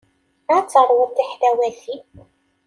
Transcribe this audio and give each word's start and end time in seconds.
Ad 0.55 0.65
teṛwuḍ 0.65 1.11
tiḥlawatin. 1.13 2.03